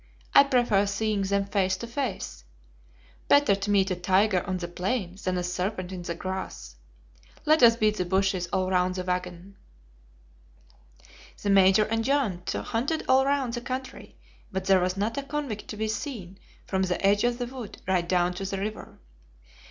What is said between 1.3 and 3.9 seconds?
face to face. Better to